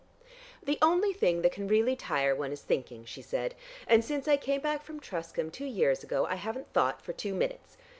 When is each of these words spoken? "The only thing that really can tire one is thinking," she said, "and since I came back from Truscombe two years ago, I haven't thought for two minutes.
"The 0.63 0.79
only 0.81 1.13
thing 1.13 1.43
that 1.43 1.55
really 1.59 1.95
can 1.95 2.07
tire 2.07 2.35
one 2.35 2.51
is 2.51 2.63
thinking," 2.63 3.05
she 3.05 3.21
said, 3.21 3.53
"and 3.85 4.03
since 4.03 4.27
I 4.27 4.35
came 4.35 4.61
back 4.61 4.81
from 4.83 4.99
Truscombe 4.99 5.51
two 5.51 5.67
years 5.67 6.03
ago, 6.03 6.25
I 6.25 6.37
haven't 6.37 6.73
thought 6.73 7.03
for 7.03 7.13
two 7.13 7.35
minutes. 7.35 7.77